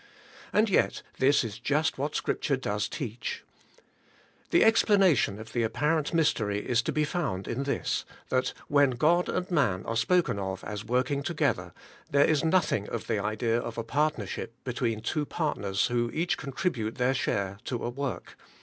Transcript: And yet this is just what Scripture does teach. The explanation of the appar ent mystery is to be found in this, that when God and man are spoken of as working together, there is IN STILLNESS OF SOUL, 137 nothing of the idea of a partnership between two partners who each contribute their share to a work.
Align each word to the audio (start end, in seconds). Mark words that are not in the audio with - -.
And 0.51 0.67
yet 0.67 1.03
this 1.19 1.43
is 1.43 1.59
just 1.59 1.99
what 1.99 2.15
Scripture 2.15 2.57
does 2.57 2.89
teach. 2.89 3.43
The 4.49 4.63
explanation 4.63 5.37
of 5.39 5.53
the 5.53 5.61
appar 5.63 5.97
ent 5.99 6.11
mystery 6.11 6.57
is 6.67 6.81
to 6.81 6.91
be 6.91 7.03
found 7.05 7.47
in 7.47 7.65
this, 7.65 8.03
that 8.29 8.51
when 8.67 8.97
God 8.97 9.29
and 9.29 9.51
man 9.51 9.85
are 9.85 9.95
spoken 9.95 10.39
of 10.39 10.63
as 10.63 10.83
working 10.83 11.21
together, 11.21 11.71
there 12.09 12.25
is 12.25 12.41
IN 12.41 12.49
STILLNESS 12.49 12.63
OF 12.63 12.63
SOUL, 12.63 12.73
137 12.79 12.85
nothing 12.87 12.95
of 12.95 13.07
the 13.07 13.23
idea 13.23 13.61
of 13.61 13.77
a 13.77 13.83
partnership 13.83 14.55
between 14.63 15.01
two 15.01 15.23
partners 15.27 15.85
who 15.85 16.09
each 16.09 16.35
contribute 16.35 16.95
their 16.95 17.13
share 17.13 17.59
to 17.65 17.83
a 17.85 17.89
work. 17.91 18.35